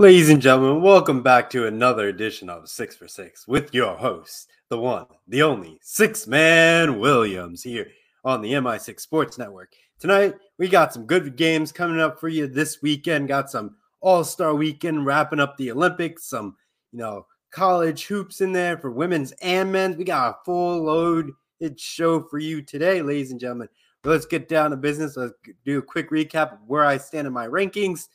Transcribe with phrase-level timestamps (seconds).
[0.00, 4.48] Ladies and gentlemen, welcome back to another edition of Six for Six with your host,
[4.68, 7.88] the one, the only Six Man Williams here
[8.24, 9.72] on the MI6 Sports Network.
[9.98, 13.26] Tonight, we got some good games coming up for you this weekend.
[13.26, 16.54] Got some All Star weekend wrapping up the Olympics, some,
[16.92, 19.96] you know, college hoops in there for women's and men's.
[19.96, 21.34] We got a full loaded
[21.76, 23.68] show for you today, ladies and gentlemen.
[24.04, 25.16] Let's get down to business.
[25.16, 25.34] Let's
[25.64, 28.06] do a quick recap of where I stand in my rankings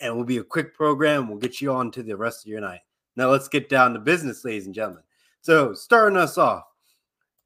[0.00, 1.28] and we'll be a quick program.
[1.28, 2.80] We'll get you on to the rest of your night.
[3.16, 5.02] Now let's get down to business, ladies and gentlemen.
[5.40, 6.64] So starting us off,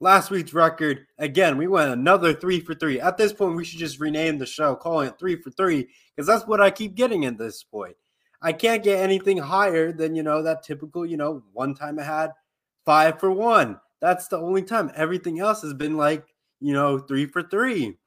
[0.01, 3.01] last week's record again, we went another three for three.
[3.01, 6.27] At this point, we should just rename the show, calling it three for three, because
[6.27, 7.97] that's what I keep getting at this point.
[8.43, 12.05] I can't get anything higher than you know that typical, you know, one time I
[12.05, 12.33] had
[12.85, 13.79] five for one.
[14.01, 14.91] That's the only time.
[14.97, 16.25] Everything else has been like,
[16.59, 17.99] you know, three for three.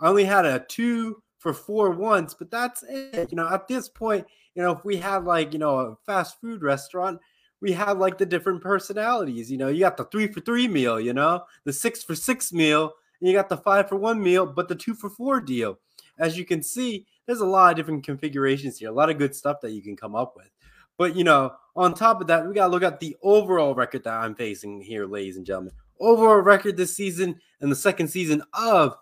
[0.00, 3.30] I only had a two for four once, but that's it.
[3.30, 6.38] You know, at this point, you know, if we had like, you know, a fast
[6.40, 7.18] food restaurant,
[7.62, 9.50] we have like the different personalities.
[9.50, 12.52] You know, you got the three for three meal, you know, the six for six
[12.52, 15.78] meal, and you got the five for one meal, but the two for four deal.
[16.18, 19.34] As you can see, there's a lot of different configurations here, a lot of good
[19.34, 20.50] stuff that you can come up with.
[20.98, 24.12] But you know, on top of that, we gotta look at the overall record that
[24.12, 25.72] I'm facing here, ladies and gentlemen.
[25.98, 28.96] Overall record this season and the second season of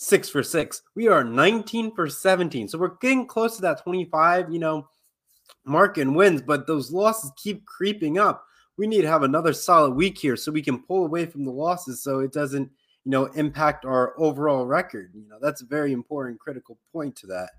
[0.00, 0.82] six for six.
[0.94, 2.68] We are 19 for 17.
[2.68, 4.88] So we're getting close to that 25, you know,
[5.66, 8.42] mark and wins, but those losses keep creeping up.
[8.78, 11.50] We need to have another solid week here so we can pull away from the
[11.50, 12.70] losses so it doesn't,
[13.04, 15.10] you know, impact our overall record.
[15.14, 17.50] You know, that's a very important, critical point to that.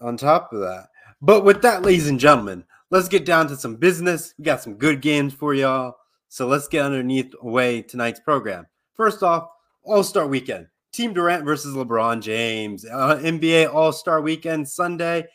[0.00, 0.88] On top of that.
[1.22, 4.34] But with that, ladies and gentlemen, let's get down to some business.
[4.38, 5.98] We got some good games for y'all.
[6.28, 8.66] So let's get underneath away tonight's program.
[8.94, 9.50] First off,
[9.84, 10.66] All Star Weekend.
[10.98, 12.84] Team Durant versus LeBron James.
[12.84, 15.28] Uh, NBA All Star Weekend Sunday,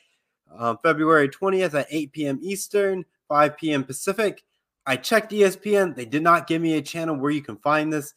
[0.54, 2.40] uh, February 20th at 8 p.m.
[2.42, 3.86] Eastern, 5 p.m.
[3.86, 4.44] Pacific.
[4.86, 5.96] I checked ESPN.
[5.96, 8.14] They did not give me a channel where you can find this.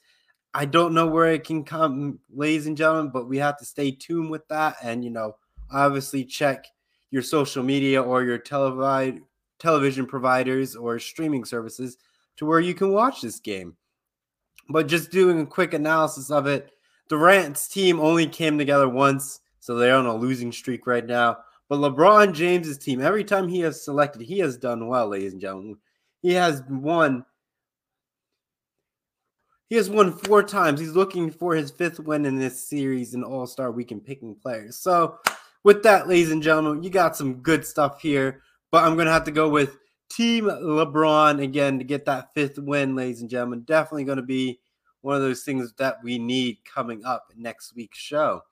[0.55, 3.93] I don't know where it can come, ladies and gentlemen, but we have to stay
[3.93, 4.75] tuned with that.
[4.83, 5.37] And, you know,
[5.71, 6.67] obviously check
[7.13, 9.21] your social media or your televi-
[9.61, 11.97] television providers or streaming services
[12.39, 13.77] to where you can watch this game.
[14.69, 16.73] But just doing a quick analysis of it,
[17.09, 21.39] Durant's team only came together once, so they're on a losing streak right now.
[21.69, 25.41] But LeBron James's team, every time he has selected, he has done well, ladies and
[25.41, 25.79] gentlemen.
[26.23, 27.25] He has won.
[29.69, 30.79] He has won four times.
[30.79, 34.77] He's looking for his fifth win in this series in All Star Weekend picking players.
[34.77, 35.19] So,
[35.65, 38.43] with that, ladies and gentlemen, you got some good stuff here.
[38.71, 39.77] But I'm going to have to go with
[40.09, 43.63] Team LeBron again to get that fifth win, ladies and gentlemen.
[43.63, 44.61] Definitely going to be
[45.07, 48.43] one of those things that we need coming up next week's show.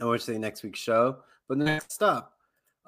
[0.00, 2.32] I want to say next week's show, but next up,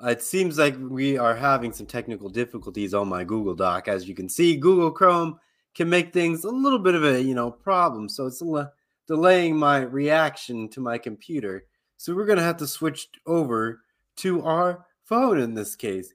[0.05, 3.87] it seems like we are having some technical difficulties on my Google Doc.
[3.87, 5.39] As you can see, Google Chrome
[5.75, 8.73] can make things a little bit of a you know problem, so it's le-
[9.07, 11.67] delaying my reaction to my computer.
[11.99, 13.83] So we're gonna have to switch over
[14.17, 16.15] to our phone in this case.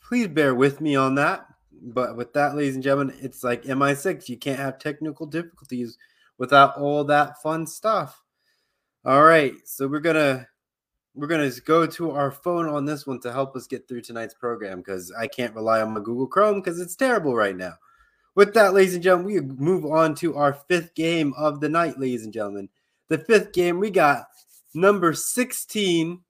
[0.00, 1.46] Please bear with me on that.
[1.82, 4.28] But with that, ladies and gentlemen, it's like MI6.
[4.28, 5.98] You can't have technical difficulties
[6.38, 8.22] without all that fun stuff.
[9.04, 10.48] All right, so we're gonna
[11.14, 14.34] we're gonna go to our phone on this one to help us get through tonight's
[14.34, 17.74] program because I can't rely on my Google Chrome because it's terrible right now.
[18.34, 22.00] With that, ladies and gentlemen, we move on to our fifth game of the night,
[22.00, 22.68] ladies and gentlemen.
[23.08, 24.24] The fifth game we got
[24.74, 26.20] number 16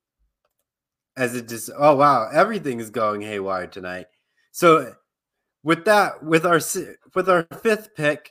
[1.17, 4.07] as it just oh wow, everything is going haywire tonight.
[4.51, 4.95] So
[5.65, 6.61] with that, with our
[7.15, 8.31] with our fifth pick,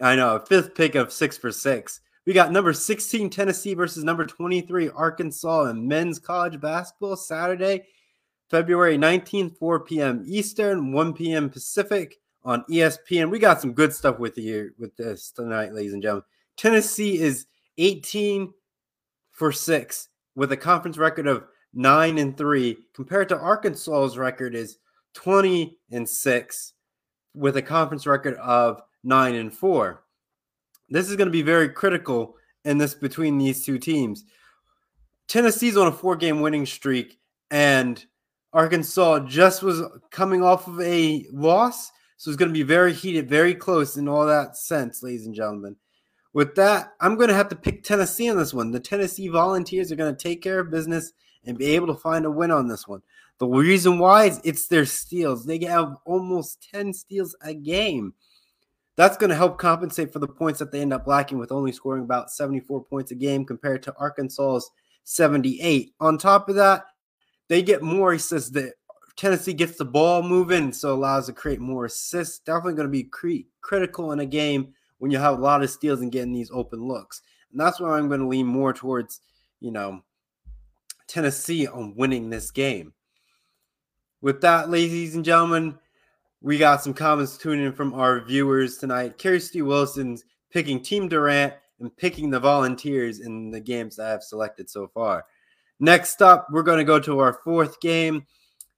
[0.00, 2.00] I know fifth pick of six for six.
[2.26, 7.86] We got number 16 Tennessee versus number 23 Arkansas in men's college basketball Saturday,
[8.50, 10.24] February 19th, 4 p.m.
[10.26, 11.50] Eastern, 1 p.m.
[11.50, 13.30] Pacific on ESPN.
[13.30, 16.24] We got some good stuff with you with this tonight, ladies and gentlemen.
[16.56, 17.46] Tennessee is
[17.78, 18.52] 18
[19.32, 21.44] for 6 with a conference record of
[21.74, 24.78] 9 and 3 compared to Arkansas's record is
[25.14, 26.72] 20 and 6
[27.34, 30.02] with a conference record of 9 and 4.
[30.88, 34.24] This is going to be very critical in this between these two teams.
[35.28, 37.18] Tennessee's on a four-game winning streak
[37.50, 38.04] and
[38.52, 43.28] Arkansas just was coming off of a loss, so it's going to be very heated,
[43.28, 45.76] very close in all that sense, ladies and gentlemen.
[46.32, 48.72] With that, I'm going to have to pick Tennessee on this one.
[48.72, 51.12] The Tennessee Volunteers are going to take care of business
[51.44, 53.02] and be able to find a win on this one.
[53.40, 55.46] The reason why is it's their steals.
[55.46, 58.12] They have almost 10 steals a game.
[58.96, 61.72] That's going to help compensate for the points that they end up lacking with only
[61.72, 64.70] scoring about 74 points a game compared to Arkansas's
[65.04, 65.94] 78.
[66.00, 66.84] On top of that,
[67.48, 68.50] they get more assists.
[68.50, 68.74] That
[69.16, 72.40] Tennessee gets the ball moving, so allows to create more assists.
[72.40, 75.70] Definitely going to be cre- critical in a game when you have a lot of
[75.70, 77.22] steals and getting these open looks.
[77.52, 79.22] And that's why I'm going to lean more towards,
[79.60, 80.02] you know,
[81.06, 82.92] Tennessee on winning this game.
[84.22, 85.78] With that, ladies and gentlemen,
[86.42, 89.16] we got some comments tuning in from our viewers tonight.
[89.18, 94.68] Kirsty Wilson's picking Team Durant and picking the Volunteers in the games I have selected
[94.68, 95.24] so far.
[95.78, 98.26] Next up, we're going to go to our fourth game.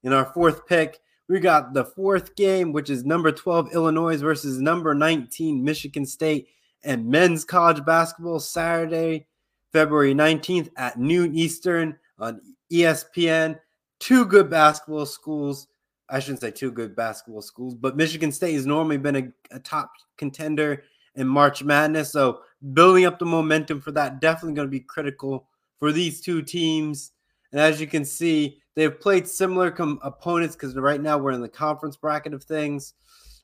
[0.05, 4.61] In our fourth pick, we got the fourth game, which is number 12 Illinois versus
[4.61, 6.49] number 19 Michigan State
[6.85, 9.27] and men's college basketball Saturday,
[9.73, 12.41] February 19th at noon Eastern on
[12.73, 13.59] ESPN.
[14.03, 15.69] Two good basketball schools.
[16.11, 19.61] I shouldn't say two good basketball schools, but Michigan State has normally been a, a
[19.61, 20.83] top contender
[21.15, 22.11] in March Madness.
[22.11, 22.41] So
[22.73, 25.47] building up the momentum for that definitely going to be critical
[25.79, 27.13] for these two teams.
[27.53, 31.41] And as you can see, they've played similar com- opponents because right now we're in
[31.41, 32.95] the conference bracket of things.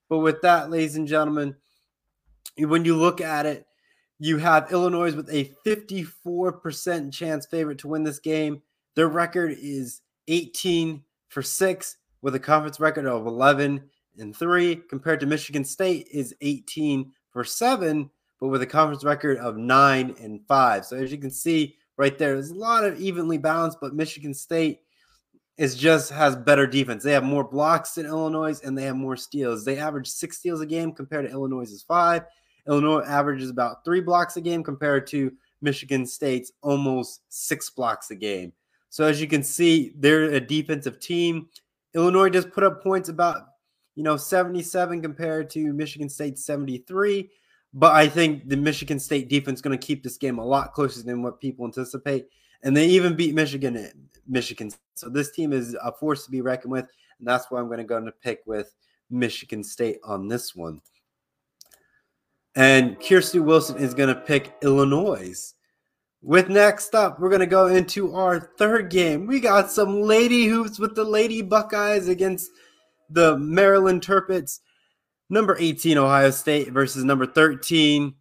[0.09, 1.55] But with that, ladies and gentlemen,
[2.59, 3.65] when you look at it,
[4.19, 8.61] you have Illinois with a 54% chance favorite to win this game.
[8.97, 13.83] Their record is 18 for 6 with a conference record of 11
[14.19, 18.11] and 3 compared to Michigan State is 18 for 7
[18.41, 20.85] but with a conference record of 9 and 5.
[20.87, 24.35] So as you can see right there, there's a lot of evenly balanced but Michigan
[24.35, 24.81] State
[25.57, 27.03] is just has better defense.
[27.03, 29.65] They have more blocks than Illinois and they have more steals.
[29.65, 32.23] They average 6 steals a game compared to Illinois' 5
[32.69, 35.33] Illinois averages about three blocks a game compared to
[35.63, 38.53] Michigan State's almost six blocks a game.
[38.91, 41.49] So as you can see, they're a defensive team.
[41.95, 43.49] Illinois just put up points about,
[43.95, 47.31] you know, 77 compared to Michigan State 73.
[47.75, 50.73] But I think the Michigan State defense is going to keep this game a lot
[50.73, 52.29] closer than what people anticipate.
[52.63, 54.09] And they even beat Michigan.
[54.27, 54.71] Michigan.
[54.95, 56.89] So this team is a force to be reckoned with.
[57.19, 58.75] And that's why I'm going to go and pick with
[59.11, 60.81] Michigan State on this one.
[62.55, 65.55] And Kirsty Wilson is going to pick Illinois.
[66.21, 69.27] With next up, we're going to go into our third game.
[69.27, 72.51] We got some lady hoops with the Lady Buckeyes against
[73.09, 74.61] the Maryland Terrapins.
[75.31, 78.15] Number 18, Ohio State versus number 13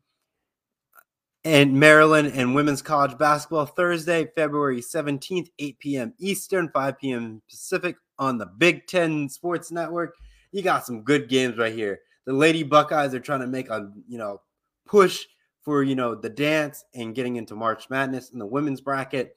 [1.44, 6.14] and Maryland and women's college basketball Thursday, February 17th, 8 p.m.
[6.20, 7.42] Eastern, 5 p.m.
[7.50, 10.16] Pacific on the Big Ten Sports Network.
[10.52, 13.90] You got some good games right here the Lady Buckeyes are trying to make a
[14.08, 14.42] you know
[14.86, 15.26] push
[15.68, 19.36] for you know the dance and getting into March Madness in the women's bracket.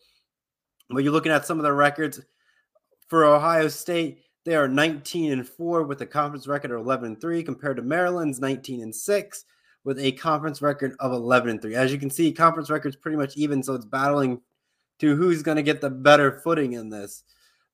[0.89, 2.21] But you're looking at some of the records
[3.09, 4.23] for Ohio State.
[4.45, 7.83] They are 19 and 4 with a conference record of 11 and 3 compared to
[7.83, 9.45] Maryland's 19 and 6
[9.83, 11.75] with a conference record of 11 and 3.
[11.75, 14.41] As you can see, conference record's pretty much even, so it's battling
[15.01, 17.25] to who's going to get the better footing in this.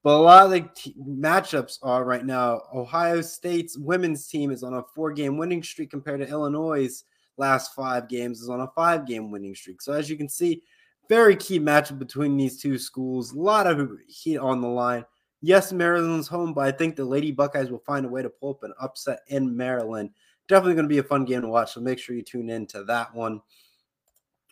[0.03, 2.63] But a lot of the t- matchups are right now.
[2.75, 7.05] Ohio State's women's team is on a four game winning streak compared to Illinois'
[7.37, 9.81] last five games is on a five game winning streak.
[9.83, 10.63] So as you can see,
[11.09, 13.33] very key matchup between these two schools.
[13.33, 15.05] A lot of heat on the line.
[15.43, 18.51] Yes, Maryland's home, but I think the Lady Buckeyes will find a way to pull
[18.51, 20.11] up an upset in Maryland.
[20.49, 21.75] Definitely going to be a fun game to watch.
[21.75, 23.41] So make sure you tune in to that one.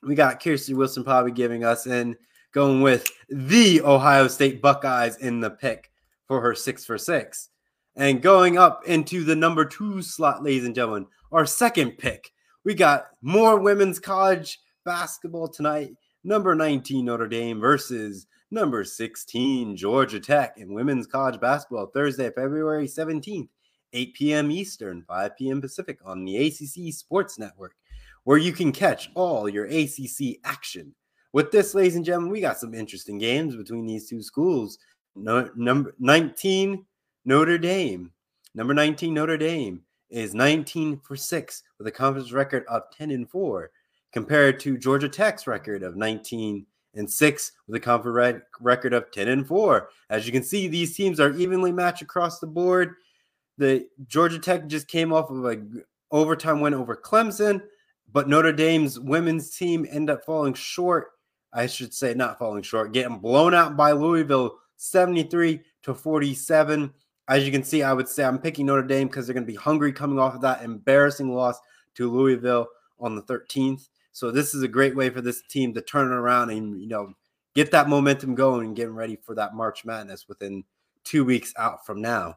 [0.03, 2.17] We got Kirsty Wilson probably giving us in
[2.53, 5.91] going with the Ohio State Buckeyes in the pick
[6.27, 7.51] for her six for six.
[7.97, 12.31] And going up into the number two slot, ladies and gentlemen, our second pick.
[12.65, 15.95] We got more women's college basketball tonight.
[16.25, 22.87] Number 19, Notre Dame versus number 16, Georgia Tech in women's college basketball Thursday, February
[22.87, 23.49] 17th,
[23.93, 24.51] 8 p.m.
[24.51, 25.61] Eastern, 5 p.m.
[25.61, 27.75] Pacific on the ACC Sports Network,
[28.25, 30.95] where you can catch all your ACC action
[31.35, 34.79] with this, ladies and gentlemen, we got some interesting games between these two schools.
[35.17, 36.87] No, number 19,
[37.25, 38.13] Notre Dame.
[38.55, 43.29] Number 19, Notre Dame is 19 for 6 with a conference record of 10 and
[43.29, 43.71] 4,
[44.13, 49.29] compared to Georgia Tech's record of 19 and 6 with a conference record of 10
[49.29, 49.89] and 4.
[50.11, 52.95] As you can see, these teams are evenly matched across the board.
[53.59, 55.63] The Georgia Tech just came off of a
[56.11, 57.63] overtime win over Clemson,
[58.13, 61.09] but Notre Dame's women's team end up falling short
[61.55, 66.93] I should say, not falling short, getting blown out by Louisville 73 to 47.
[67.29, 69.53] As you can see, I would say I'm picking Notre Dame because they're going to
[69.53, 71.59] be hungry coming off of that embarrassing loss
[71.95, 72.69] to Louisville
[73.01, 73.89] on the 13th.
[74.13, 76.89] So this is a great way for this team to turn it around and you
[76.89, 77.15] know
[77.55, 80.65] get that momentum going and getting ready for that March Madness within
[81.03, 82.37] two weeks out from now.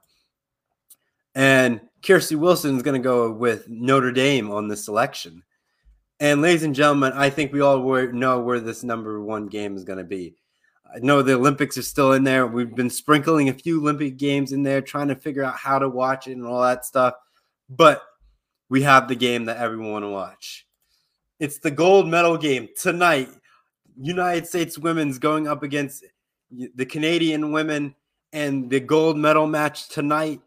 [1.36, 5.44] And Kirsty Wilson is going to go with Notre Dame on this selection.
[6.20, 7.77] And ladies and gentlemen, I think we all
[8.12, 10.36] know where this number one game is going to be.
[10.94, 12.48] I know the Olympics are still in there.
[12.48, 15.89] We've been sprinkling a few Olympic games in there, trying to figure out how to
[15.89, 17.15] watch it and all that stuff.
[17.70, 18.01] But
[18.70, 20.65] we have the game that everyone want to watch.
[21.39, 23.29] It's the gold medal game tonight.
[24.00, 26.03] United States women's going up against
[26.51, 27.96] the Canadian women
[28.34, 30.41] and the gold medal match tonight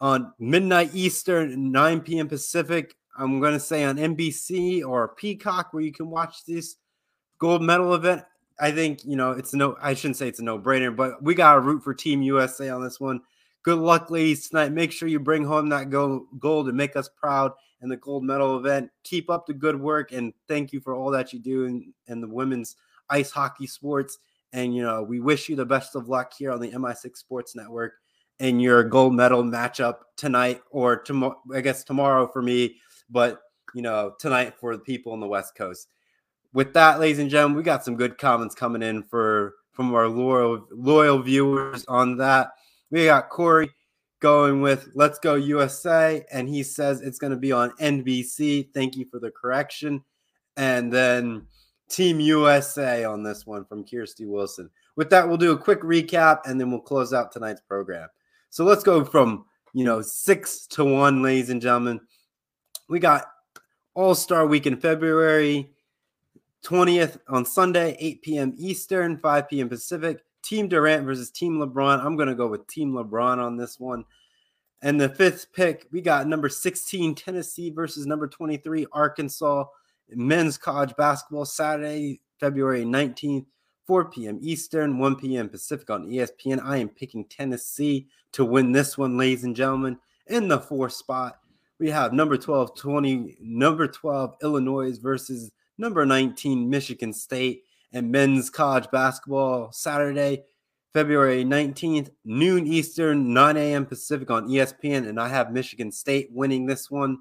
[0.00, 2.28] on midnight Eastern, 9 p.m.
[2.28, 2.96] Pacific.
[3.18, 6.76] I'm going to say on NBC or Peacock where you can watch this
[7.38, 8.24] gold medal event.
[8.58, 11.34] I think, you know, it's no, I shouldn't say it's a no brainer, but we
[11.34, 13.20] got to root for Team USA on this one.
[13.62, 14.72] Good luck, ladies, tonight.
[14.72, 18.56] Make sure you bring home that gold and make us proud in the gold medal
[18.56, 18.90] event.
[19.04, 22.20] Keep up the good work and thank you for all that you do in, in
[22.20, 22.76] the women's
[23.10, 24.18] ice hockey sports.
[24.52, 27.56] And, you know, we wish you the best of luck here on the MI6 Sports
[27.56, 27.94] Network
[28.38, 32.76] in your gold medal matchup tonight or tomorrow, I guess tomorrow for me,
[33.10, 33.40] but,
[33.74, 35.88] you know, tonight for the people on the West Coast.
[36.56, 40.08] With that, ladies and gentlemen, we got some good comments coming in for from our
[40.08, 42.48] loyal loyal viewers on that.
[42.90, 43.68] We got Corey
[44.20, 48.72] going with Let's Go USA, and he says it's going to be on NBC.
[48.72, 50.02] Thank you for the correction.
[50.56, 51.46] And then
[51.90, 54.70] Team USA on this one from Kirsty Wilson.
[54.96, 58.08] With that, we'll do a quick recap and then we'll close out tonight's program.
[58.48, 59.44] So let's go from,
[59.74, 62.00] you know, six to one, ladies and gentlemen.
[62.88, 63.26] We got
[63.92, 65.75] All Star Week in February
[66.66, 68.54] 20th on Sunday, 8 p.m.
[68.58, 69.68] Eastern, 5 p.m.
[69.68, 70.24] Pacific.
[70.42, 72.04] Team Durant versus Team LeBron.
[72.04, 74.04] I'm going to go with Team LeBron on this one.
[74.82, 79.64] And the fifth pick, we got number 16, Tennessee versus number 23, Arkansas
[80.10, 83.46] men's college basketball Saturday, February 19th,
[83.86, 84.38] 4 p.m.
[84.42, 85.48] Eastern, 1 p.m.
[85.48, 86.60] Pacific on ESPN.
[86.62, 89.98] I am picking Tennessee to win this one, ladies and gentlemen.
[90.26, 91.38] In the fourth spot,
[91.78, 98.50] we have number 12, 20, number 12, Illinois versus number 19, Michigan State, and men's
[98.50, 100.44] college basketball Saturday,
[100.92, 103.86] February 19th, noon Eastern, 9 a.m.
[103.86, 105.08] Pacific on ESPN.
[105.08, 107.18] And I have Michigan State winning this one.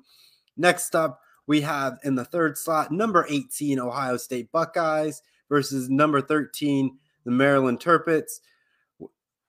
[0.57, 6.21] Next up, we have in the third slot number 18 Ohio State Buckeyes versus number
[6.21, 8.39] 13 the Maryland Terrapins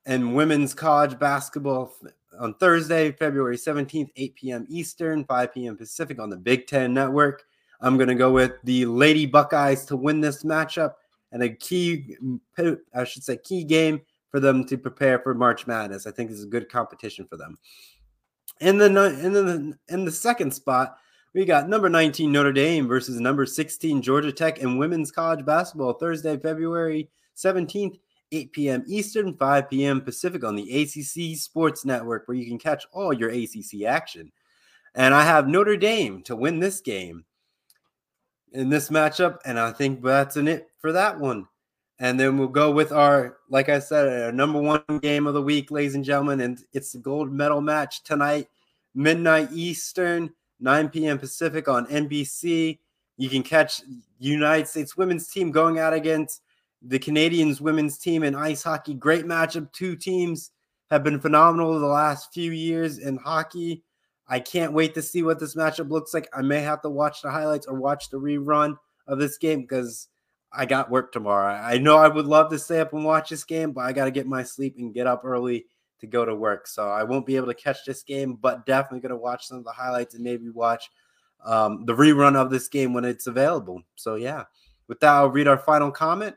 [0.06, 1.92] and women's college basketball
[2.38, 4.66] on Thursday, February 17th, 8 p.m.
[4.68, 5.76] Eastern, 5 p.m.
[5.76, 7.44] Pacific on the Big Ten Network.
[7.80, 10.94] I'm going to go with the Lady Buckeyes to win this matchup
[11.32, 12.16] and a key,
[12.94, 16.06] I should say, key game for them to prepare for March Madness.
[16.06, 17.58] I think this is a good competition for them.
[18.60, 20.96] In the in the in the second spot,
[21.34, 25.92] we got number 19 Notre Dame versus number 16 Georgia Tech in women's college basketball
[25.92, 27.98] Thursday, February 17th,
[28.32, 28.84] 8 p.m.
[28.86, 30.00] Eastern, 5 p.m.
[30.00, 34.32] Pacific on the ACC Sports Network, where you can catch all your ACC action.
[34.94, 37.26] And I have Notre Dame to win this game
[38.52, 41.46] in this matchup, and I think that's an it for that one.
[41.98, 45.42] And then we'll go with our, like I said, our number one game of the
[45.42, 48.48] week, ladies and gentlemen, and it's the gold medal match tonight,
[48.94, 50.30] midnight Eastern.
[50.60, 51.18] 9 p.m.
[51.18, 52.78] Pacific on NBC.
[53.16, 53.82] You can catch
[54.18, 56.42] United States women's team going out against
[56.82, 58.94] the Canadians women's team in ice hockey.
[58.94, 59.72] Great matchup.
[59.72, 60.50] Two teams
[60.90, 63.82] have been phenomenal the last few years in hockey.
[64.28, 66.28] I can't wait to see what this matchup looks like.
[66.34, 70.08] I may have to watch the highlights or watch the rerun of this game because
[70.52, 71.54] I got work tomorrow.
[71.54, 74.06] I know I would love to stay up and watch this game, but I got
[74.06, 75.66] to get my sleep and get up early
[76.00, 76.66] to go to work.
[76.66, 79.58] So I won't be able to catch this game, but definitely going to watch some
[79.58, 80.90] of the highlights and maybe watch
[81.44, 83.82] um, the rerun of this game when it's available.
[83.94, 84.44] So yeah,
[84.88, 86.34] with that, I'll read our final comment.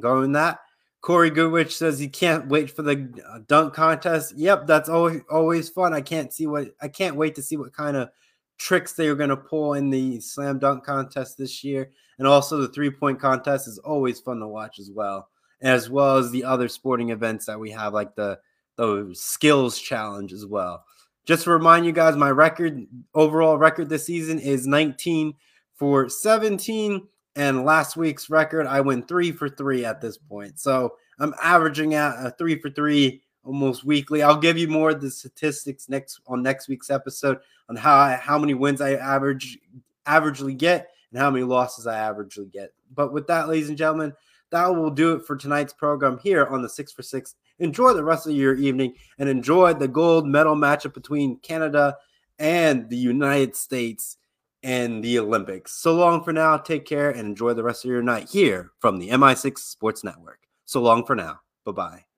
[0.00, 0.60] Going that.
[1.02, 4.34] Corey Goodrich says he can't wait for the uh, dunk contest.
[4.36, 5.92] Yep, that's always always fun.
[5.92, 8.08] I can't see what I can't wait to see what kind of
[8.56, 12.56] tricks they are going to pull in the slam dunk contest this year, and also
[12.56, 15.28] the three point contest is always fun to watch as well
[15.60, 18.38] as well as the other sporting events that we have, like the
[18.76, 20.84] the skills challenge as well.
[21.24, 25.34] Just to remind you guys, my record overall record this season is 19
[25.74, 27.08] for 17.
[27.34, 30.58] And last week's record, I went three for three at this point.
[30.58, 34.22] So I'm averaging out a three for three almost weekly.
[34.22, 38.16] I'll give you more of the statistics next on next week's episode on how I,
[38.16, 39.58] how many wins I average
[40.06, 42.72] averagely get and how many losses I averagely get.
[42.94, 44.12] But with that, ladies and gentlemen,
[44.50, 47.36] that will do it for tonight's program here on the Six for Six.
[47.58, 51.96] Enjoy the rest of your evening and enjoy the gold medal matchup between Canada
[52.38, 54.18] and the United States
[54.62, 55.72] and the Olympics.
[55.72, 56.56] So long for now.
[56.56, 60.40] Take care and enjoy the rest of your night here from the MI6 Sports Network.
[60.64, 61.40] So long for now.
[61.64, 62.11] Bye bye.